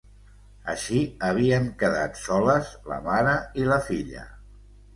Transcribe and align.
Així 0.71 1.01
havien 1.27 1.67
quedat 1.85 2.19
soles 2.23 2.73
la 2.93 2.99
mare 3.11 3.37
i 3.65 3.71
la 3.73 3.81
filla. 3.93 4.29